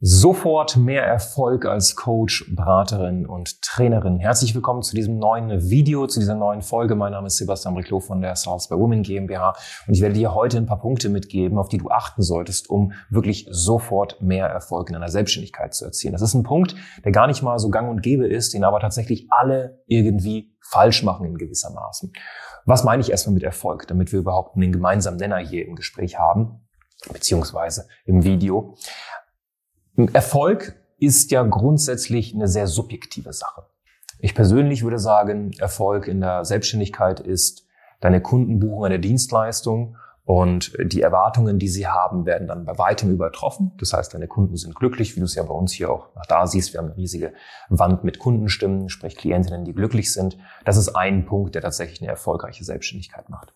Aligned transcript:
Sofort 0.00 0.76
mehr 0.76 1.02
Erfolg 1.04 1.66
als 1.66 1.96
Coach, 1.96 2.54
Beraterin 2.54 3.26
und 3.26 3.60
Trainerin. 3.62 4.20
Herzlich 4.20 4.54
willkommen 4.54 4.82
zu 4.82 4.94
diesem 4.94 5.18
neuen 5.18 5.70
Video, 5.70 6.06
zu 6.06 6.20
dieser 6.20 6.36
neuen 6.36 6.62
Folge. 6.62 6.94
Mein 6.94 7.10
Name 7.10 7.26
ist 7.26 7.38
Sebastian 7.38 7.74
Briclo 7.74 7.98
von 7.98 8.20
der 8.20 8.36
Sales 8.36 8.68
by 8.68 8.76
Women 8.76 9.02
GmbH 9.02 9.56
und 9.88 9.94
ich 9.94 10.00
werde 10.00 10.14
dir 10.14 10.36
heute 10.36 10.58
ein 10.58 10.66
paar 10.66 10.78
Punkte 10.78 11.08
mitgeben, 11.08 11.58
auf 11.58 11.68
die 11.68 11.78
du 11.78 11.90
achten 11.90 12.22
solltest, 12.22 12.70
um 12.70 12.92
wirklich 13.10 13.48
sofort 13.50 14.22
mehr 14.22 14.46
Erfolg 14.46 14.88
in 14.88 14.92
deiner 14.92 15.08
Selbstständigkeit 15.08 15.74
zu 15.74 15.86
erzielen. 15.86 16.12
Das 16.12 16.22
ist 16.22 16.34
ein 16.34 16.44
Punkt, 16.44 16.76
der 17.04 17.10
gar 17.10 17.26
nicht 17.26 17.42
mal 17.42 17.58
so 17.58 17.68
gang 17.68 17.90
und 17.90 18.00
gäbe 18.00 18.28
ist, 18.28 18.54
den 18.54 18.62
aber 18.62 18.78
tatsächlich 18.78 19.26
alle 19.30 19.82
irgendwie 19.88 20.54
falsch 20.60 21.02
machen 21.02 21.26
in 21.26 21.38
gewisser 21.38 21.72
Maßen. 21.72 22.12
Was 22.66 22.84
meine 22.84 23.00
ich 23.00 23.10
erstmal 23.10 23.34
mit 23.34 23.42
Erfolg, 23.42 23.88
damit 23.88 24.12
wir 24.12 24.20
überhaupt 24.20 24.54
einen 24.54 24.70
gemeinsamen 24.70 25.18
Nenner 25.18 25.38
hier 25.38 25.66
im 25.66 25.74
Gespräch 25.74 26.20
haben, 26.20 26.68
beziehungsweise 27.12 27.88
im 28.04 28.22
Video? 28.22 28.76
Erfolg 30.12 30.76
ist 30.98 31.32
ja 31.32 31.42
grundsätzlich 31.42 32.34
eine 32.34 32.46
sehr 32.46 32.68
subjektive 32.68 33.32
Sache. 33.32 33.64
Ich 34.20 34.34
persönlich 34.34 34.82
würde 34.82 34.98
sagen, 34.98 35.52
Erfolg 35.58 36.06
in 36.06 36.20
der 36.20 36.44
Selbstständigkeit 36.44 37.20
ist, 37.20 37.66
deine 38.00 38.20
Kunden 38.20 38.60
buchen 38.60 38.86
eine 38.86 39.00
Dienstleistung 39.00 39.96
und 40.24 40.72
die 40.84 41.02
Erwartungen, 41.02 41.58
die 41.58 41.68
sie 41.68 41.86
haben, 41.86 42.26
werden 42.26 42.46
dann 42.46 42.64
bei 42.64 42.76
weitem 42.78 43.10
übertroffen. 43.10 43.72
Das 43.78 43.92
heißt, 43.92 44.14
deine 44.14 44.28
Kunden 44.28 44.56
sind 44.56 44.74
glücklich, 44.74 45.16
wie 45.16 45.20
du 45.20 45.24
es 45.24 45.34
ja 45.34 45.42
bei 45.42 45.54
uns 45.54 45.72
hier 45.72 45.90
auch 45.90 46.14
nach 46.14 46.26
da 46.26 46.46
siehst. 46.46 46.72
Wir 46.72 46.78
haben 46.78 46.88
eine 46.88 46.96
riesige 46.96 47.32
Wand 47.68 48.04
mit 48.04 48.18
Kundenstimmen, 48.18 48.88
sprich 48.88 49.16
Klientinnen, 49.16 49.64
die 49.64 49.72
glücklich 49.72 50.12
sind. 50.12 50.36
Das 50.64 50.76
ist 50.76 50.90
ein 50.90 51.24
Punkt, 51.24 51.54
der 51.54 51.62
tatsächlich 51.62 52.02
eine 52.02 52.10
erfolgreiche 52.10 52.62
Selbstständigkeit 52.62 53.30
macht. 53.30 53.54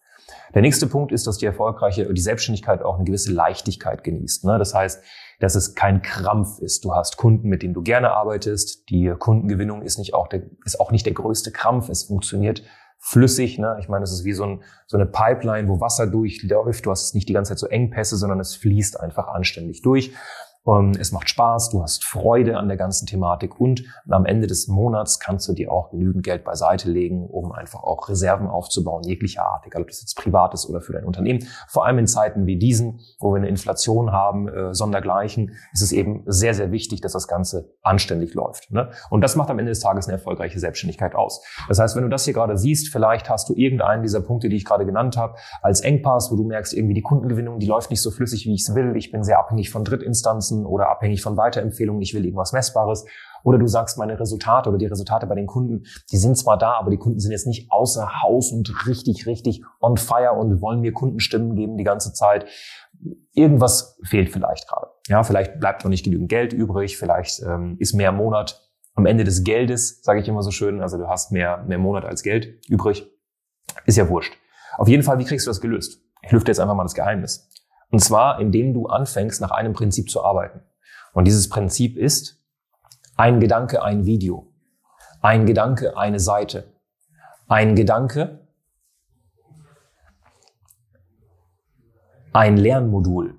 Der 0.55 0.63
nächste 0.63 0.87
Punkt 0.87 1.13
ist, 1.13 1.27
dass 1.27 1.39
die 1.39 1.47
erfolgreiche, 1.47 2.13
die 2.13 2.21
Selbstständigkeit 2.21 2.83
auch 2.83 2.97
eine 2.97 3.05
gewisse 3.05 3.33
Leichtigkeit 3.33 4.05
genießt. 4.05 4.45
Ne? 4.45 4.59
Das 4.59 4.75
heißt, 4.75 5.03
dass 5.41 5.55
es 5.55 5.75
kein 5.75 6.03
Krampf 6.03 6.59
ist. 6.61 6.85
Du 6.85 6.95
hast 6.95 7.17
Kunden, 7.17 7.49
mit 7.49 7.63
denen 7.63 7.75
du 7.75 7.83
gerne 7.83 8.13
arbeitest. 8.13 8.89
Die 8.91 9.13
Kundengewinnung 9.19 9.83
ist 9.83 9.99
nicht 9.99 10.15
auch 10.15 10.29
der, 10.29 10.43
ist 10.65 10.79
auch 10.81 10.91
nicht 10.91 11.07
der 11.07 11.15
größte 11.15 11.51
Krampf. 11.51 11.89
Es 11.89 12.05
funktioniert 12.05 12.63
flüssig. 12.99 13.59
Ne? 13.59 13.77
Ich 13.81 13.89
meine, 13.89 14.05
es 14.05 14.13
ist 14.13 14.25
wie 14.25 14.33
so, 14.33 14.45
ein, 14.45 14.63
so 14.87 14.97
eine 14.97 15.07
Pipeline, 15.07 15.69
wo 15.69 15.81
Wasser 15.81 16.07
durchläuft. 16.07 16.87
Du 16.87 16.91
hast 16.91 17.15
nicht 17.15 17.29
die 17.29 17.33
ganze 17.33 17.51
Zeit 17.51 17.59
so 17.59 17.67
Engpässe, 17.67 18.17
sondern 18.17 18.39
es 18.39 18.55
fließt 18.55 19.01
einfach 19.01 19.29
anständig 19.29 19.83
durch. 19.83 20.13
Ähm, 20.67 20.93
es 20.99 21.13
macht 21.13 21.29
Spaß, 21.29 21.71
du 21.71 21.83
hast 21.83 22.05
Freude 22.05 22.57
an 22.57 22.69
der 22.69 22.77
ganzen 22.77 23.07
Thematik 23.07 23.61
und 23.61 23.83
am 24.09 24.27
Ende 24.27 24.47
des 24.47 24.69
Monats 24.69 25.19
kannst 25.19 25.49
du 25.49 25.55
dir 25.55 25.73
auch 25.73 25.91
genügend 25.91 26.25
Geld 26.25 26.45
beiseite 26.45 26.91
legen, 26.91 27.27
um 27.27 27.53
einfach 27.53 27.83
auch 27.83 28.09
Reserven 28.09 28.47
aufzubauen, 28.47 29.03
jeglicher 29.03 29.45
Art, 29.45 29.67
egal 29.67 29.83
ob 29.83 29.89
das 29.89 30.01
jetzt 30.01 30.17
privat 30.17 30.55
ist 30.55 30.67
oder 30.67 30.81
für 30.81 30.93
dein 30.93 31.05
Unternehmen. 31.05 31.45
Vor 31.69 31.85
allem 31.85 31.99
in 31.99 32.07
Zeiten 32.07 32.47
wie 32.47 32.57
diesen, 32.57 33.01
wo 33.19 33.33
wir 33.33 33.39
eine 33.39 33.49
Inflation 33.49 34.13
haben, 34.13 34.49
äh, 34.49 34.73
sondergleichen, 34.73 35.53
ist 35.73 35.83
es 35.83 35.93
eben 35.93 36.23
sehr, 36.27 36.55
sehr 36.55 36.71
wichtig, 36.71 37.01
dass 37.01 37.13
das 37.13 37.27
Ganze 37.27 37.73
anständig 37.83 38.35
läuft. 38.35 38.71
Ne? 38.71 38.91
Und 39.11 39.23
das 39.23 39.35
macht 39.35 39.51
am 39.51 39.59
Ende 39.59 39.71
des 39.71 39.81
Tages 39.81 40.07
eine 40.07 40.15
erfolgreiche 40.15 40.61
Selbstständigkeit 40.61 41.15
aus. 41.15 41.43
Das 41.69 41.79
heißt, 41.79 41.97
wenn 41.97 42.05
du 42.05 42.09
das 42.09 42.25
hier 42.25 42.35
gerade 42.35 42.57
siehst, 42.57 42.93
vielleicht 42.93 43.29
hast 43.29 43.49
du 43.49 43.55
irgendeinen 43.55 44.03
dieser 44.03 44.21
Punkte, 44.21 44.49
die 44.49 44.57
ich 44.57 44.65
gerade 44.65 44.87
genannt 44.87 45.17
habe, 45.17 45.35
als 45.61 45.81
Engpass, 45.81 46.31
wo 46.31 46.37
du 46.37 46.45
merkst, 46.45 46.73
irgendwie 46.73 46.95
die 46.95 47.03
Kundengewinnung, 47.03 47.59
die 47.59 47.67
läuft 47.67 47.91
nicht 47.91 48.03
so 48.03 48.11
flüssig, 48.11 48.47
wie 48.47 48.55
ich 48.55 48.63
es 48.63 48.75
will. 48.75 48.97
Ich 48.97 49.11
bin 49.11 49.25
sehr 49.25 49.39
abhängig 49.39 49.71
von 49.71 49.85
Drittinstanzen 49.85 50.52
Performancen 50.53 50.67
oder 50.67 50.91
abhängig 50.91 51.23
von 51.23 51.37
Weiterempfehlungen, 51.37 52.03
ich 52.03 52.15
will 52.15 52.25
irgendwas 52.25 52.53
Messbares. 52.53 53.05
Oder 53.45 53.59
du 53.59 53.67
sagst, 53.67 53.99
meine 53.99 54.19
Resultate 54.21 54.69
oder 54.69 54.79
die 54.79 54.87
Resultate 54.87 55.27
bei 55.27 55.35
den 55.35 55.47
Kunden, 55.47 55.85
die 56.13 56.17
sind 56.17 56.37
zwar 56.37 56.59
da, 56.59 56.75
aber 56.75 56.91
die 56.91 56.97
Kunden 56.97 57.19
sind 57.19 57.33
jetzt 57.33 57.47
nicht 57.47 57.73
außer 57.73 58.23
Haus 58.23 58.53
und 58.53 58.87
richtig, 58.87 59.27
richtig 59.27 59.63
on 59.81 59.97
fire 59.97 60.35
und 60.35 60.61
wollen 60.61 60.81
mir 60.81 60.93
Kundenstimmen 60.93 61.57
geben 61.57 61.77
die 61.77 61.85
ganze 61.85 62.13
Zeit. 62.13 62.47
Irgendwas 63.33 63.99
fehlt 64.05 64.31
vielleicht 64.31 64.69
gerade. 64.69 64.87
Ja, 65.09 65.25
vielleicht 65.25 65.59
bleibt 65.59 65.83
noch 65.83 65.91
nicht 65.91 66.05
genügend 66.05 66.29
Geld 66.29 66.53
übrig, 66.53 66.97
vielleicht 66.97 67.43
ähm, 67.43 67.77
ist 67.81 67.95
mehr 67.95 68.13
Monat 68.13 68.63
am 68.95 69.07
Ende 69.07 69.25
des 69.25 69.43
Geldes, 69.43 70.03
sage 70.03 70.21
ich 70.21 70.29
immer 70.29 70.43
so 70.43 70.53
schön. 70.53 70.81
Also 70.81 70.99
du 70.99 71.09
hast 71.09 71.33
mehr, 71.33 71.65
mehr 71.67 71.79
Monat 71.79 72.05
als 72.05 72.23
Geld 72.23 72.61
übrig. 72.69 73.11
Ist 73.87 73.99
ja 73.99 74.09
wurscht. 74.09 74.35
Auf 74.77 74.87
jeden 74.87 75.03
Fall, 75.03 75.19
wie 75.19 75.25
kriegst 75.25 75.47
du 75.47 75.51
das 75.51 75.61
gelöst? 75.61 76.01
Ich 76.23 76.31
lüfte 76.31 76.51
jetzt 76.51 76.61
einfach 76.61 76.75
mal 76.75 76.85
das 76.85 76.95
Geheimnis. 76.95 77.51
Und 77.93 78.01
zwar, 78.01 78.41
indem 78.41 78.73
du 78.73 78.87
anfängst, 78.87 79.41
nach 79.43 79.51
einem 79.51 79.75
Prinzip 79.75 80.11
zu 80.11 80.25
arbeiten. 80.25 80.63
Und 81.13 81.27
dieses 81.27 81.51
Prinzip 81.51 81.99
ist, 81.99 82.43
ein 83.17 83.39
Gedanke, 83.39 83.83
ein 83.83 84.07
Video. 84.07 84.51
Ein 85.21 85.45
Gedanke, 85.45 85.97
eine 85.97 86.19
Seite. 86.19 86.73
Ein 87.49 87.77
Gedanke, 87.77 88.49
ein 92.33 92.57
Lernmodul. 92.57 93.39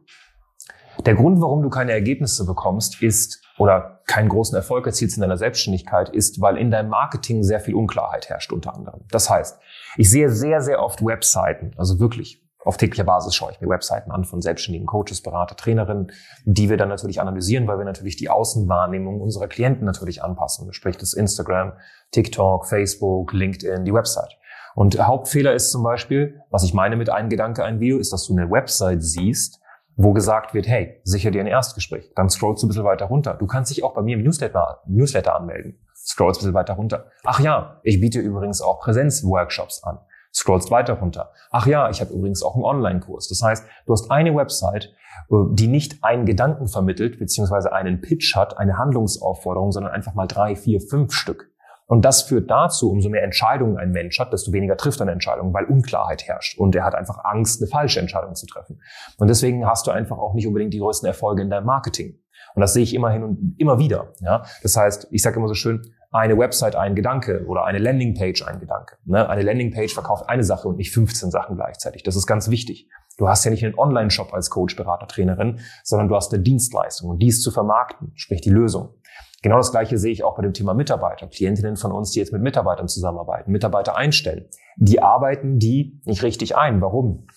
Der 1.03 1.15
Grund, 1.15 1.41
warum 1.41 1.63
du 1.63 1.69
keine 1.69 1.93
Ergebnisse 1.93 2.45
bekommst, 2.45 3.01
ist, 3.01 3.41
oder 3.57 4.01
keinen 4.05 4.29
großen 4.29 4.55
Erfolg 4.55 4.85
erzielst 4.85 5.17
in 5.17 5.21
deiner 5.21 5.37
Selbstständigkeit, 5.37 6.09
ist, 6.09 6.41
weil 6.41 6.57
in 6.57 6.69
deinem 6.69 6.89
Marketing 6.89 7.43
sehr 7.43 7.59
viel 7.59 7.73
Unklarheit 7.73 8.29
herrscht 8.29 8.53
unter 8.53 8.75
anderem. 8.75 9.01
Das 9.09 9.31
heißt, 9.31 9.59
ich 9.97 10.11
sehe 10.11 10.29
sehr, 10.29 10.61
sehr 10.61 10.79
oft 10.81 11.03
Webseiten, 11.03 11.71
also 11.75 11.99
wirklich 11.99 12.42
auf 12.65 12.77
täglicher 12.77 13.03
Basis 13.03 13.35
schaue 13.35 13.51
ich 13.51 13.61
mir 13.61 13.69
Webseiten 13.69 14.11
an 14.11 14.23
von 14.23 14.41
selbstständigen 14.41 14.87
Coaches, 14.87 15.21
Berater, 15.21 15.55
Trainerinnen, 15.55 16.11
die 16.45 16.69
wir 16.69 16.77
dann 16.77 16.89
natürlich 16.89 17.19
analysieren, 17.19 17.67
weil 17.67 17.77
wir 17.77 17.85
natürlich 17.85 18.15
die 18.15 18.29
Außenwahrnehmung 18.29 19.21
unserer 19.21 19.47
Klienten 19.47 19.85
natürlich 19.85 20.23
anpassen. 20.23 20.71
Sprich 20.73 20.97
das 20.97 21.13
Instagram, 21.13 21.73
TikTok, 22.11 22.67
Facebook, 22.67 23.33
LinkedIn, 23.33 23.85
die 23.85 23.93
Website. 23.93 24.37
Und 24.75 24.99
Hauptfehler 24.99 25.53
ist 25.53 25.71
zum 25.71 25.83
Beispiel, 25.83 26.41
was 26.49 26.63
ich 26.63 26.73
meine 26.73 26.95
mit 26.95 27.09
einem 27.09 27.29
Gedanke, 27.29 27.63
ein 27.63 27.79
Video, 27.79 27.99
ist, 27.99 28.11
dass 28.13 28.25
du 28.25 28.33
eine 28.33 28.49
Website 28.49 29.03
siehst, 29.03 29.59
wo 29.95 30.13
gesagt 30.13 30.55
wird, 30.55 30.67
hey, 30.67 30.99
sicher 31.03 31.29
dir 31.29 31.41
ein 31.41 31.47
Erstgespräch. 31.47 32.11
Dann 32.15 32.29
scrollst 32.29 32.63
du 32.63 32.65
ein 32.65 32.69
bisschen 32.69 32.83
weiter 32.83 33.05
runter. 33.05 33.35
Du 33.35 33.45
kannst 33.45 33.69
dich 33.69 33.83
auch 33.83 33.93
bei 33.93 34.01
mir 34.01 34.17
im 34.17 34.23
Newsletter, 34.23 34.81
Newsletter 34.87 35.35
anmelden. 35.35 35.79
Scrollst 35.95 36.39
ein 36.39 36.45
bisschen 36.45 36.53
weiter 36.55 36.73
runter. 36.73 37.11
Ach 37.23 37.39
ja, 37.39 37.79
ich 37.83 38.01
biete 38.01 38.19
übrigens 38.19 38.61
auch 38.61 38.79
Präsenzworkshops 38.79 39.83
an 39.83 39.99
scrollst 40.33 40.71
weiter 40.71 40.93
runter. 40.93 41.31
Ach 41.51 41.67
ja, 41.67 41.89
ich 41.89 42.01
habe 42.01 42.13
übrigens 42.13 42.43
auch 42.43 42.55
einen 42.55 42.63
Online-Kurs. 42.63 43.27
Das 43.27 43.41
heißt, 43.41 43.65
du 43.85 43.93
hast 43.93 44.09
eine 44.11 44.35
Website, 44.35 44.93
äh, 45.29 45.35
die 45.51 45.67
nicht 45.67 46.03
einen 46.03 46.25
Gedanken 46.25 46.67
vermittelt, 46.67 47.19
beziehungsweise 47.19 47.71
einen 47.71 48.01
Pitch 48.01 48.35
hat, 48.35 48.57
eine 48.57 48.77
Handlungsaufforderung, 48.77 49.71
sondern 49.71 49.93
einfach 49.93 50.13
mal 50.13 50.27
drei, 50.27 50.55
vier, 50.55 50.81
fünf 50.81 51.13
Stück. 51.13 51.49
Und 51.85 52.05
das 52.05 52.23
führt 52.23 52.49
dazu, 52.49 52.89
umso 52.89 53.09
mehr 53.09 53.23
Entscheidungen 53.23 53.77
ein 53.77 53.91
Mensch 53.91 54.19
hat, 54.19 54.33
desto 54.33 54.51
weniger 54.53 54.77
trifft 54.77 54.99
er 54.99 55.03
eine 55.03 55.11
Entscheidung, 55.11 55.53
weil 55.53 55.65
Unklarheit 55.65 56.23
herrscht. 56.23 56.57
Und 56.57 56.75
er 56.75 56.85
hat 56.85 56.95
einfach 56.95 57.23
Angst, 57.23 57.61
eine 57.61 57.69
falsche 57.69 57.99
Entscheidung 57.99 58.35
zu 58.35 58.47
treffen. 58.47 58.81
Und 59.17 59.27
deswegen 59.29 59.67
hast 59.67 59.85
du 59.85 59.91
einfach 59.91 60.17
auch 60.17 60.33
nicht 60.33 60.47
unbedingt 60.47 60.73
die 60.73 60.79
größten 60.79 61.07
Erfolge 61.07 61.41
in 61.41 61.49
deinem 61.49 61.65
Marketing. 61.65 62.22
Und 62.55 62.61
das 62.61 62.73
sehe 62.73 62.83
ich 62.83 62.93
immerhin 62.93 63.23
und 63.23 63.55
immer 63.57 63.79
wieder. 63.79 64.13
Ja? 64.19 64.43
Das 64.61 64.77
heißt, 64.77 65.07
ich 65.11 65.21
sage 65.21 65.37
immer 65.37 65.47
so 65.47 65.53
schön, 65.53 65.81
eine 66.11 66.37
Website 66.37 66.75
ein 66.75 66.93
Gedanke 66.93 67.43
oder 67.47 67.65
eine 67.65 67.79
Landingpage 67.79 68.43
ein 68.43 68.59
Gedanke. 68.59 68.97
Ne? 69.05 69.27
Eine 69.27 69.41
Landingpage 69.41 69.93
verkauft 69.93 70.29
eine 70.29 70.43
Sache 70.43 70.67
und 70.67 70.77
nicht 70.77 70.91
15 70.93 71.31
Sachen 71.31 71.55
gleichzeitig. 71.55 72.03
Das 72.03 72.15
ist 72.15 72.27
ganz 72.27 72.49
wichtig. 72.49 72.87
Du 73.17 73.27
hast 73.27 73.43
ja 73.45 73.51
nicht 73.51 73.63
einen 73.65 73.77
Online-Shop 73.77 74.33
als 74.33 74.49
Coach, 74.49 74.75
Berater, 74.75 75.07
Trainerin, 75.07 75.59
sondern 75.83 76.07
du 76.07 76.15
hast 76.15 76.33
eine 76.33 76.43
Dienstleistung 76.43 77.09
und 77.09 77.19
dies 77.19 77.41
zu 77.41 77.51
vermarkten, 77.51 78.11
sprich 78.15 78.41
die 78.41 78.51
Lösung. 78.51 78.95
Genau 79.41 79.57
das 79.57 79.71
Gleiche 79.71 79.97
sehe 79.97 80.11
ich 80.11 80.23
auch 80.23 80.35
bei 80.35 80.41
dem 80.41 80.53
Thema 80.53 80.73
Mitarbeiter. 80.73 81.27
Klientinnen 81.27 81.75
von 81.75 81.91
uns, 81.91 82.11
die 82.11 82.19
jetzt 82.19 82.31
mit 82.31 82.41
Mitarbeitern 82.41 82.87
zusammenarbeiten, 82.87 83.51
Mitarbeiter 83.51 83.97
einstellen. 83.97 84.45
Die 84.77 85.01
arbeiten 85.01 85.59
die 85.59 85.99
nicht 86.05 86.23
richtig 86.23 86.55
ein. 86.55 86.79
Warum? 86.81 87.27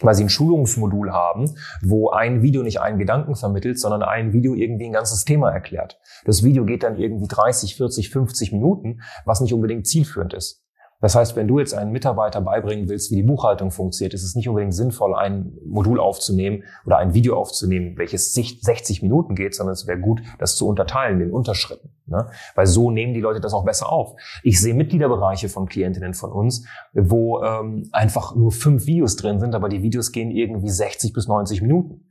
Weil 0.00 0.14
sie 0.14 0.24
ein 0.24 0.28
Schulungsmodul 0.28 1.12
haben, 1.12 1.54
wo 1.82 2.10
ein 2.10 2.42
Video 2.42 2.62
nicht 2.62 2.80
einen 2.80 2.98
Gedanken 2.98 3.34
vermittelt, 3.34 3.78
sondern 3.78 4.02
ein 4.02 4.32
Video 4.32 4.54
irgendwie 4.54 4.86
ein 4.86 4.92
ganzes 4.92 5.24
Thema 5.24 5.50
erklärt. 5.50 5.98
Das 6.24 6.42
Video 6.42 6.64
geht 6.64 6.82
dann 6.82 6.96
irgendwie 6.96 7.28
30, 7.28 7.76
40, 7.76 8.10
50 8.10 8.52
Minuten, 8.52 9.00
was 9.24 9.40
nicht 9.40 9.54
unbedingt 9.54 9.86
zielführend 9.86 10.34
ist. 10.34 10.65
Das 11.00 11.14
heißt, 11.14 11.36
wenn 11.36 11.46
du 11.46 11.58
jetzt 11.58 11.74
einen 11.74 11.92
Mitarbeiter 11.92 12.40
beibringen 12.40 12.88
willst, 12.88 13.10
wie 13.10 13.16
die 13.16 13.22
Buchhaltung 13.22 13.70
funktioniert, 13.70 14.14
ist 14.14 14.24
es 14.24 14.34
nicht 14.34 14.48
unbedingt 14.48 14.74
sinnvoll, 14.74 15.14
ein 15.14 15.52
Modul 15.64 16.00
aufzunehmen 16.00 16.64
oder 16.86 16.96
ein 16.98 17.12
Video 17.12 17.36
aufzunehmen, 17.36 17.98
welches 17.98 18.32
60 18.32 19.02
Minuten 19.02 19.34
geht, 19.34 19.54
sondern 19.54 19.74
es 19.74 19.86
wäre 19.86 20.00
gut, 20.00 20.22
das 20.38 20.56
zu 20.56 20.66
unterteilen 20.66 21.20
in 21.20 21.32
Unterschritten. 21.32 21.90
Ne? 22.06 22.28
Weil 22.54 22.66
so 22.66 22.90
nehmen 22.90 23.12
die 23.12 23.20
Leute 23.20 23.40
das 23.40 23.52
auch 23.52 23.64
besser 23.64 23.92
auf. 23.92 24.14
Ich 24.42 24.60
sehe 24.60 24.74
Mitgliederbereiche 24.74 25.48
von 25.48 25.66
Klientinnen 25.66 26.14
von 26.14 26.32
uns, 26.32 26.66
wo 26.94 27.42
ähm, 27.42 27.88
einfach 27.92 28.34
nur 28.34 28.52
fünf 28.52 28.86
Videos 28.86 29.16
drin 29.16 29.38
sind, 29.38 29.54
aber 29.54 29.68
die 29.68 29.82
Videos 29.82 30.12
gehen 30.12 30.30
irgendwie 30.30 30.70
60 30.70 31.12
bis 31.12 31.28
90 31.28 31.60
Minuten. 31.62 32.06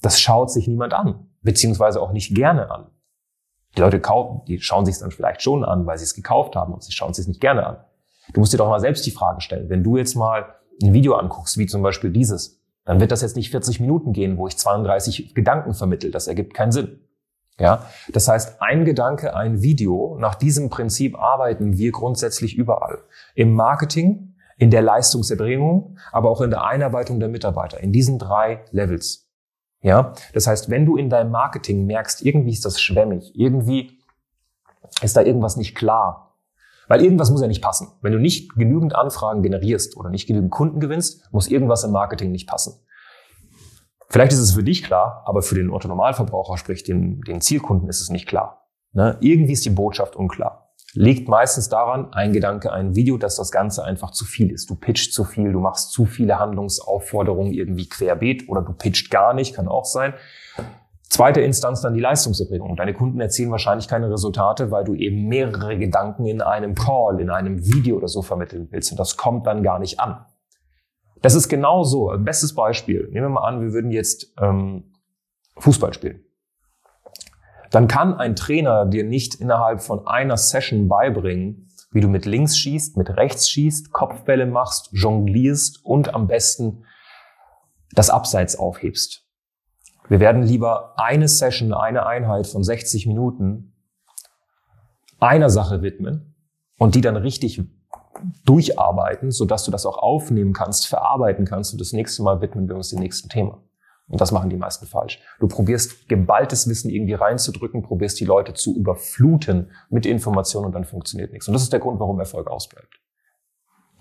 Das 0.00 0.20
schaut 0.20 0.50
sich 0.50 0.68
niemand 0.68 0.94
an, 0.94 1.28
beziehungsweise 1.42 2.00
auch 2.00 2.12
nicht 2.12 2.34
gerne 2.34 2.70
an. 2.70 2.86
Die 3.76 3.80
Leute 3.80 4.00
kaufen, 4.00 4.42
die 4.46 4.60
schauen 4.60 4.84
sich 4.86 4.94
es 4.94 5.00
dann 5.00 5.10
vielleicht 5.10 5.42
schon 5.42 5.64
an, 5.64 5.86
weil 5.86 5.98
sie 5.98 6.04
es 6.04 6.14
gekauft 6.14 6.56
haben, 6.56 6.72
und 6.72 6.82
sie 6.82 6.92
schauen 6.92 7.10
es 7.10 7.16
sich 7.16 7.28
nicht 7.28 7.40
gerne 7.40 7.66
an. 7.66 7.76
Du 8.32 8.40
musst 8.40 8.52
dir 8.52 8.58
doch 8.58 8.68
mal 8.68 8.80
selbst 8.80 9.06
die 9.06 9.10
Frage 9.10 9.40
stellen, 9.40 9.68
wenn 9.68 9.82
du 9.82 9.96
jetzt 9.96 10.14
mal 10.14 10.54
ein 10.82 10.92
Video 10.92 11.14
anguckst, 11.14 11.58
wie 11.58 11.66
zum 11.66 11.82
Beispiel 11.82 12.10
dieses, 12.10 12.60
dann 12.84 13.00
wird 13.00 13.12
das 13.12 13.22
jetzt 13.22 13.36
nicht 13.36 13.50
40 13.50 13.80
Minuten 13.80 14.12
gehen, 14.12 14.38
wo 14.38 14.46
ich 14.46 14.56
32 14.56 15.34
Gedanken 15.34 15.74
vermittel. 15.74 16.10
Das 16.10 16.26
ergibt 16.26 16.54
keinen 16.54 16.72
Sinn. 16.72 17.00
Ja, 17.60 17.86
das 18.12 18.28
heißt, 18.28 18.62
ein 18.62 18.84
Gedanke, 18.84 19.34
ein 19.34 19.62
Video. 19.62 20.16
Nach 20.20 20.36
diesem 20.36 20.70
Prinzip 20.70 21.18
arbeiten 21.18 21.76
wir 21.76 21.90
grundsätzlich 21.90 22.56
überall. 22.56 23.02
Im 23.34 23.54
Marketing, 23.54 24.36
in 24.58 24.70
der 24.70 24.82
Leistungserbringung, 24.82 25.98
aber 26.12 26.30
auch 26.30 26.40
in 26.40 26.50
der 26.50 26.64
Einarbeitung 26.64 27.18
der 27.18 27.28
Mitarbeiter. 27.28 27.80
In 27.80 27.92
diesen 27.92 28.18
drei 28.18 28.64
Levels. 28.70 29.28
Ja, 29.80 30.12
das 30.34 30.46
heißt, 30.46 30.70
wenn 30.70 30.86
du 30.86 30.96
in 30.96 31.10
deinem 31.10 31.30
Marketing 31.30 31.86
merkst, 31.86 32.22
irgendwie 32.22 32.52
ist 32.52 32.64
das 32.64 32.80
schwämmig, 32.80 33.32
irgendwie 33.34 33.98
ist 35.02 35.16
da 35.16 35.22
irgendwas 35.22 35.56
nicht 35.56 35.76
klar, 35.76 36.27
weil 36.88 37.02
irgendwas 37.02 37.30
muss 37.30 37.40
ja 37.40 37.46
nicht 37.46 37.62
passen. 37.62 37.88
Wenn 38.02 38.12
du 38.12 38.18
nicht 38.18 38.54
genügend 38.56 38.96
Anfragen 38.96 39.42
generierst 39.42 39.96
oder 39.96 40.10
nicht 40.10 40.26
genügend 40.26 40.50
Kunden 40.50 40.80
gewinnst, 40.80 41.32
muss 41.32 41.48
irgendwas 41.48 41.84
im 41.84 41.92
Marketing 41.92 42.32
nicht 42.32 42.48
passen. 42.48 42.80
Vielleicht 44.10 44.32
ist 44.32 44.38
es 44.38 44.52
für 44.52 44.64
dich 44.64 44.82
klar, 44.82 45.22
aber 45.26 45.42
für 45.42 45.54
den 45.54 45.70
Otto-Normalverbraucher, 45.70 46.56
sprich 46.56 46.82
den, 46.82 47.20
den 47.20 47.42
Zielkunden, 47.42 47.88
ist 47.88 48.00
es 48.00 48.08
nicht 48.08 48.26
klar. 48.26 48.66
Ne? 48.92 49.18
Irgendwie 49.20 49.52
ist 49.52 49.66
die 49.66 49.70
Botschaft 49.70 50.16
unklar. 50.16 50.72
Liegt 50.94 51.28
meistens 51.28 51.68
daran, 51.68 52.14
ein 52.14 52.32
Gedanke, 52.32 52.72
ein 52.72 52.94
Video, 52.96 53.18
dass 53.18 53.36
das 53.36 53.52
Ganze 53.52 53.84
einfach 53.84 54.10
zu 54.10 54.24
viel 54.24 54.50
ist. 54.50 54.70
Du 54.70 54.74
pitcht 54.74 55.12
zu 55.12 55.24
viel, 55.24 55.52
du 55.52 55.60
machst 55.60 55.92
zu 55.92 56.06
viele 56.06 56.38
Handlungsaufforderungen 56.38 57.52
irgendwie 57.52 57.86
querbeet 57.86 58.48
oder 58.48 58.62
du 58.62 58.72
pitcht 58.72 59.10
gar 59.10 59.34
nicht, 59.34 59.54
kann 59.54 59.68
auch 59.68 59.84
sein. 59.84 60.14
Zweite 61.08 61.40
Instanz 61.40 61.80
dann 61.80 61.94
die 61.94 62.00
Leistungserbringung. 62.00 62.76
Deine 62.76 62.92
Kunden 62.92 63.20
erzielen 63.20 63.50
wahrscheinlich 63.50 63.88
keine 63.88 64.10
Resultate, 64.10 64.70
weil 64.70 64.84
du 64.84 64.94
eben 64.94 65.26
mehrere 65.26 65.78
Gedanken 65.78 66.26
in 66.26 66.42
einem 66.42 66.74
Call, 66.74 67.20
in 67.20 67.30
einem 67.30 67.64
Video 67.64 67.96
oder 67.96 68.08
so 68.08 68.20
vermitteln 68.20 68.68
willst. 68.70 68.90
Und 68.90 69.00
das 69.00 69.16
kommt 69.16 69.46
dann 69.46 69.62
gar 69.62 69.78
nicht 69.78 70.00
an. 70.00 70.26
Das 71.22 71.34
ist 71.34 71.48
genau 71.48 71.82
so. 71.82 72.12
Bestes 72.18 72.54
Beispiel. 72.54 73.08
Nehmen 73.10 73.26
wir 73.26 73.30
mal 73.30 73.48
an, 73.48 73.62
wir 73.62 73.72
würden 73.72 73.90
jetzt 73.90 74.34
ähm, 74.40 74.92
Fußball 75.56 75.94
spielen. 75.94 76.24
Dann 77.70 77.88
kann 77.88 78.14
ein 78.14 78.36
Trainer 78.36 78.86
dir 78.86 79.04
nicht 79.04 79.34
innerhalb 79.34 79.82
von 79.82 80.06
einer 80.06 80.36
Session 80.36 80.88
beibringen, 80.88 81.70
wie 81.90 82.00
du 82.00 82.08
mit 82.08 82.26
links 82.26 82.58
schießt, 82.58 82.96
mit 82.96 83.16
rechts 83.16 83.48
schießt, 83.48 83.92
Kopfbälle 83.92 84.46
machst, 84.46 84.90
jonglierst 84.92 85.84
und 85.84 86.14
am 86.14 86.26
besten 86.26 86.84
das 87.92 88.10
Abseits 88.10 88.58
aufhebst. 88.58 89.27
Wir 90.08 90.20
werden 90.20 90.42
lieber 90.42 90.94
eine 90.98 91.28
Session, 91.28 91.72
eine 91.72 92.06
Einheit 92.06 92.46
von 92.46 92.64
60 92.64 93.06
Minuten 93.06 93.74
einer 95.20 95.50
Sache 95.50 95.82
widmen 95.82 96.34
und 96.78 96.94
die 96.94 97.00
dann 97.00 97.16
richtig 97.16 97.60
durcharbeiten, 98.44 99.30
sodass 99.30 99.64
du 99.64 99.70
das 99.70 99.86
auch 99.86 99.98
aufnehmen 99.98 100.52
kannst, 100.52 100.86
verarbeiten 100.86 101.44
kannst 101.44 101.72
und 101.72 101.80
das 101.80 101.92
nächste 101.92 102.22
Mal 102.22 102.40
widmen 102.40 102.68
wir 102.68 102.76
uns 102.76 102.90
dem 102.90 103.00
nächsten 103.00 103.28
Thema. 103.28 103.62
Und 104.08 104.20
das 104.22 104.32
machen 104.32 104.48
die 104.48 104.56
meisten 104.56 104.86
falsch. 104.86 105.20
Du 105.38 105.48
probierst 105.48 106.08
geballtes 106.08 106.66
Wissen 106.66 106.90
irgendwie 106.90 107.12
reinzudrücken, 107.12 107.82
probierst 107.82 108.18
die 108.18 108.24
Leute 108.24 108.54
zu 108.54 108.74
überfluten 108.74 109.70
mit 109.90 110.06
Informationen 110.06 110.66
und 110.66 110.72
dann 110.72 110.84
funktioniert 110.84 111.30
nichts. 111.32 111.46
Und 111.46 111.52
das 111.52 111.62
ist 111.62 111.72
der 111.72 111.80
Grund, 111.80 112.00
warum 112.00 112.18
Erfolg 112.18 112.48
ausbleibt. 112.48 113.00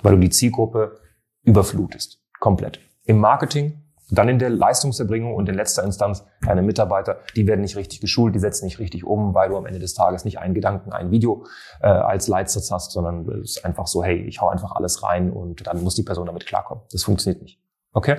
Weil 0.01 0.13
du 0.13 0.19
die 0.19 0.30
Zielgruppe 0.30 0.98
überflutest. 1.44 2.24
Komplett. 2.39 2.80
Im 3.03 3.18
Marketing 3.18 3.83
dann 4.09 4.30
in 4.30 4.39
der 4.39 4.50
Leistungserbringung 4.50 5.36
und 5.36 5.50
in 5.50 5.56
letzter 5.56 5.83
Instanz 5.83 6.25
deine 6.45 6.62
Mitarbeiter, 6.62 7.19
die 7.36 7.45
werden 7.45 7.62
nicht 7.62 7.75
richtig 7.75 8.00
geschult, 8.00 8.36
die 8.36 8.39
setzen 8.39 8.65
nicht 8.65 8.80
richtig 8.80 9.04
um, 9.06 9.33
weil 9.33 9.50
du 9.50 9.57
am 9.57 9.65
Ende 9.65 9.80
des 9.80 9.94
Tages 9.94 10.24
nicht 10.24 10.39
einen 10.39 10.54
Gedanken, 10.54 10.94
ein 10.94 11.12
Video 11.12 11.45
äh, 11.81 11.88
als 11.88 12.27
Leitsatz 12.27 12.71
hast, 12.71 12.92
sondern 12.92 13.27
es 13.42 13.57
ist 13.57 13.65
einfach 13.65 13.88
so, 13.88 14.04
hey, 14.04 14.21
ich 14.24 14.39
hau 14.42 14.48
einfach 14.48 14.71
alles 14.71 15.04
rein 15.04 15.31
und 15.31 15.68
dann 15.68 15.83
muss 15.83 15.95
die 15.95 16.04
Person 16.04 16.25
damit 16.25 16.45
klarkommen. 16.45 16.83
Das 16.92 17.04
funktioniert 17.04 17.42
nicht. 17.42 17.59
Okay? 17.92 18.18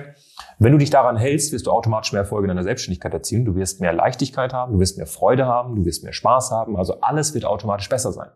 Wenn 0.59 0.73
du 0.73 0.77
dich 0.77 0.89
daran 0.89 1.15
hältst, 1.15 1.53
wirst 1.53 1.65
du 1.65 1.71
automatisch 1.71 2.11
mehr 2.11 2.21
Erfolge 2.21 2.45
in 2.45 2.49
deiner 2.49 2.63
Selbstständigkeit 2.63 3.13
erzielen. 3.13 3.45
Du 3.45 3.55
wirst 3.55 3.81
mehr 3.81 3.93
Leichtigkeit 3.93 4.53
haben, 4.53 4.73
du 4.73 4.79
wirst 4.79 4.97
mehr 4.97 5.07
Freude 5.07 5.45
haben, 5.45 5.75
du 5.75 5.85
wirst 5.85 6.03
mehr 6.03 6.13
Spaß 6.13 6.51
haben. 6.51 6.75
Also 6.75 6.99
alles 7.01 7.33
wird 7.33 7.45
automatisch 7.45 7.89
besser 7.89 8.11
sein. 8.11 8.29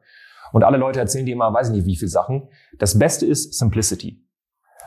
Und 0.53 0.63
alle 0.63 0.77
Leute 0.77 0.99
erzählen 0.99 1.25
dir 1.25 1.33
immer, 1.33 1.53
weiß 1.53 1.69
ich 1.69 1.75
nicht, 1.75 1.85
wie 1.85 1.97
viele 1.97 2.09
Sachen. 2.09 2.47
Das 2.79 2.97
Beste 2.97 3.25
ist 3.25 3.56
Simplicity. 3.56 4.23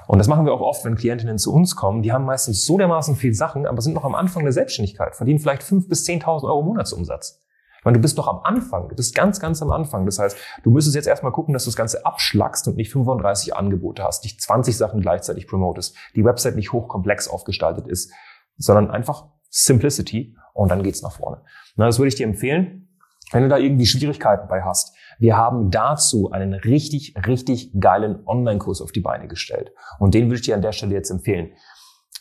Und 0.06 0.18
das 0.18 0.28
machen 0.28 0.46
wir 0.46 0.52
auch 0.52 0.60
oft, 0.60 0.84
wenn 0.84 0.94
Klientinnen 0.94 1.38
zu 1.38 1.52
uns 1.52 1.74
kommen. 1.74 2.02
Die 2.02 2.12
haben 2.12 2.24
meistens 2.24 2.64
so 2.64 2.78
dermaßen 2.78 3.16
viel 3.16 3.34
Sachen, 3.34 3.66
aber 3.66 3.80
sind 3.82 3.94
noch 3.94 4.04
am 4.04 4.14
Anfang 4.14 4.44
der 4.44 4.52
Selbstständigkeit, 4.52 5.16
verdienen 5.16 5.38
vielleicht 5.38 5.62
5.000 5.62 5.88
bis 5.88 6.06
10.000 6.06 6.44
Euro 6.44 6.62
Monatsumsatz. 6.62 7.42
Ich 7.78 7.84
meine, 7.84 7.98
du 7.98 8.02
bist 8.02 8.18
doch 8.18 8.26
am 8.26 8.40
Anfang, 8.42 8.88
du 8.88 8.96
bist 8.96 9.14
ganz, 9.14 9.38
ganz 9.38 9.62
am 9.62 9.70
Anfang. 9.70 10.06
Das 10.06 10.18
heißt, 10.18 10.36
du 10.64 10.70
müsstest 10.70 10.96
jetzt 10.96 11.06
erstmal 11.06 11.32
gucken, 11.32 11.52
dass 11.52 11.64
du 11.64 11.70
das 11.70 11.76
Ganze 11.76 12.04
abschlagst 12.04 12.66
und 12.66 12.76
nicht 12.76 12.90
35 12.90 13.54
Angebote 13.54 14.02
hast, 14.02 14.24
nicht 14.24 14.40
20 14.40 14.76
Sachen 14.76 15.00
gleichzeitig 15.00 15.46
promotest, 15.46 15.96
die 16.14 16.24
Website 16.24 16.56
nicht 16.56 16.72
hochkomplex 16.72 17.28
aufgestaltet 17.28 17.86
ist, 17.86 18.12
sondern 18.56 18.90
einfach 18.90 19.28
Simplicity 19.50 20.36
und 20.52 20.70
dann 20.70 20.82
geht's 20.82 21.02
nach 21.02 21.12
vorne. 21.12 21.42
Na, 21.76 21.86
das 21.86 21.98
würde 21.98 22.08
ich 22.08 22.16
dir 22.16 22.26
empfehlen. 22.26 22.88
Wenn 23.32 23.42
du 23.42 23.48
da 23.48 23.58
irgendwie 23.58 23.86
Schwierigkeiten 23.86 24.48
bei 24.48 24.62
hast, 24.62 24.96
wir 25.18 25.36
haben 25.36 25.70
dazu 25.70 26.30
einen 26.30 26.54
richtig, 26.54 27.14
richtig 27.26 27.72
geilen 27.80 28.26
Online-Kurs 28.26 28.80
auf 28.80 28.92
die 28.92 29.00
Beine 29.00 29.26
gestellt. 29.28 29.72
Und 29.98 30.14
den 30.14 30.26
würde 30.26 30.36
ich 30.36 30.42
dir 30.42 30.54
an 30.54 30.62
der 30.62 30.72
Stelle 30.72 30.94
jetzt 30.94 31.10
empfehlen. 31.10 31.50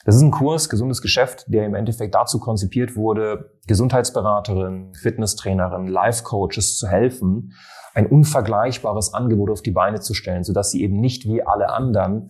Das 0.06 0.16
ist 0.16 0.22
ein 0.22 0.32
Kurs, 0.32 0.70
gesundes 0.70 1.02
Geschäft, 1.02 1.46
der 1.48 1.66
im 1.66 1.74
Endeffekt 1.74 2.14
dazu 2.14 2.40
konzipiert 2.40 2.96
wurde, 2.96 3.60
Gesundheitsberaterinnen, 3.68 4.94
Fitnesstrainerin, 4.94 5.88
Life-Coaches 5.88 6.78
zu 6.78 6.88
helfen, 6.88 7.54
ein 7.96 8.06
unvergleichbares 8.06 9.14
Angebot 9.14 9.50
auf 9.50 9.62
die 9.62 9.72
Beine 9.72 10.02
zu 10.02 10.14
stellen, 10.14 10.44
sodass 10.44 10.70
sie 10.70 10.84
eben 10.84 11.00
nicht 11.00 11.26
wie 11.26 11.42
alle 11.42 11.70
anderen 11.70 12.30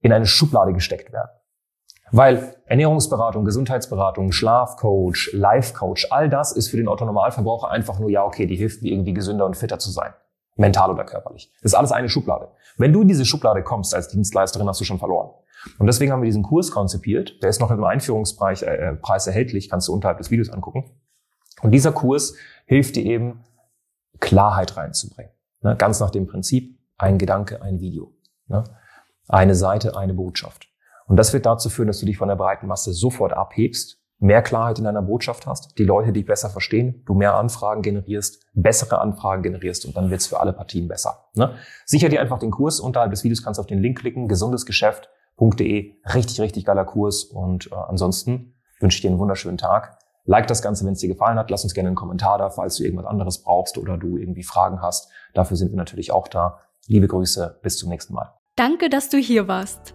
in 0.00 0.12
eine 0.12 0.26
Schublade 0.26 0.72
gesteckt 0.72 1.12
werden. 1.12 1.30
Weil 2.10 2.56
Ernährungsberatung, 2.66 3.44
Gesundheitsberatung, 3.44 4.32
Schlafcoach, 4.32 5.30
Lifecoach, 5.32 6.08
all 6.10 6.28
das 6.28 6.52
ist 6.52 6.68
für 6.68 6.76
den 6.76 6.88
Autonormalverbraucher 6.88 7.70
einfach 7.70 7.98
nur, 7.98 8.10
ja, 8.10 8.24
okay, 8.24 8.46
die 8.46 8.56
hilft 8.56 8.82
mir 8.82 8.92
irgendwie 8.92 9.14
gesünder 9.14 9.46
und 9.46 9.56
fitter 9.56 9.78
zu 9.78 9.90
sein. 9.90 10.12
Mental 10.56 10.90
oder 10.90 11.04
körperlich. 11.04 11.52
Das 11.62 11.72
ist 11.72 11.74
alles 11.74 11.92
eine 11.92 12.08
Schublade. 12.08 12.48
Wenn 12.76 12.92
du 12.92 13.02
in 13.02 13.08
diese 13.08 13.24
Schublade 13.24 13.62
kommst 13.62 13.94
als 13.94 14.08
Dienstleisterin, 14.08 14.68
hast 14.68 14.80
du 14.80 14.84
schon 14.84 14.98
verloren. 14.98 15.30
Und 15.78 15.86
deswegen 15.86 16.12
haben 16.12 16.22
wir 16.22 16.26
diesen 16.26 16.42
Kurs 16.42 16.70
konzipiert. 16.70 17.42
Der 17.42 17.50
ist 17.50 17.60
noch 17.60 17.70
im 17.70 17.82
Einführungspreis 17.82 18.62
äh, 18.62 18.94
Preis 18.94 19.26
erhältlich, 19.26 19.68
kannst 19.68 19.88
du 19.88 19.92
unterhalb 19.92 20.18
des 20.18 20.30
Videos 20.30 20.50
angucken. 20.50 20.90
Und 21.62 21.70
dieser 21.70 21.92
Kurs 21.92 22.34
hilft 22.66 22.96
dir 22.96 23.04
eben, 23.04 23.44
Klarheit 24.20 24.76
reinzubringen. 24.76 25.32
Ne? 25.62 25.76
Ganz 25.76 26.00
nach 26.00 26.10
dem 26.10 26.26
Prinzip, 26.26 26.78
ein 26.98 27.18
Gedanke, 27.18 27.62
ein 27.62 27.80
Video. 27.80 28.12
Ne? 28.46 28.64
Eine 29.28 29.54
Seite, 29.54 29.96
eine 29.96 30.14
Botschaft. 30.14 30.68
Und 31.06 31.16
das 31.16 31.32
wird 31.32 31.46
dazu 31.46 31.68
führen, 31.68 31.88
dass 31.88 31.98
du 31.98 32.06
dich 32.06 32.16
von 32.16 32.28
der 32.28 32.36
breiten 32.36 32.66
Masse 32.66 32.92
sofort 32.92 33.32
abhebst, 33.32 33.98
mehr 34.18 34.42
Klarheit 34.42 34.78
in 34.78 34.84
deiner 34.84 35.02
Botschaft 35.02 35.46
hast, 35.46 35.78
die 35.78 35.84
Leute 35.84 36.12
dich 36.12 36.24
besser 36.24 36.48
verstehen, 36.48 37.02
du 37.04 37.14
mehr 37.14 37.34
Anfragen 37.34 37.82
generierst, 37.82 38.42
bessere 38.54 39.00
Anfragen 39.00 39.42
generierst 39.42 39.84
und 39.84 39.96
dann 39.96 40.10
wird's 40.10 40.26
für 40.26 40.40
alle 40.40 40.52
Partien 40.52 40.88
besser. 40.88 41.26
Ne? 41.34 41.54
Sicher 41.84 42.08
dir 42.08 42.20
einfach 42.20 42.38
den 42.38 42.50
Kurs. 42.50 42.80
Unterhalb 42.80 43.10
des 43.10 43.24
Videos 43.24 43.42
kannst 43.42 43.58
du 43.58 43.60
auf 43.60 43.66
den 43.66 43.80
Link 43.80 43.98
klicken, 43.98 44.28
gesundesgeschäft.de. 44.28 45.94
Richtig, 46.14 46.40
richtig 46.40 46.64
geiler 46.64 46.84
Kurs. 46.84 47.24
Und 47.24 47.70
äh, 47.70 47.74
ansonsten 47.74 48.54
wünsche 48.80 48.96
ich 48.96 49.02
dir 49.02 49.10
einen 49.10 49.18
wunderschönen 49.18 49.58
Tag. 49.58 49.98
Like 50.26 50.46
das 50.46 50.62
Ganze, 50.62 50.86
wenn 50.86 50.94
es 50.94 51.00
dir 51.00 51.08
gefallen 51.08 51.38
hat. 51.38 51.50
Lass 51.50 51.64
uns 51.64 51.74
gerne 51.74 51.88
einen 51.88 51.96
Kommentar 51.96 52.38
da, 52.38 52.48
falls 52.48 52.76
du 52.76 52.84
irgendwas 52.84 53.06
anderes 53.06 53.42
brauchst 53.42 53.76
oder 53.76 53.98
du 53.98 54.16
irgendwie 54.16 54.42
Fragen 54.42 54.80
hast. 54.80 55.10
Dafür 55.34 55.56
sind 55.56 55.70
wir 55.70 55.76
natürlich 55.76 56.12
auch 56.12 56.28
da. 56.28 56.60
Liebe 56.86 57.08
Grüße, 57.08 57.58
bis 57.62 57.76
zum 57.76 57.90
nächsten 57.90 58.14
Mal. 58.14 58.32
Danke, 58.56 58.88
dass 58.88 59.10
du 59.10 59.18
hier 59.18 59.48
warst. 59.48 59.94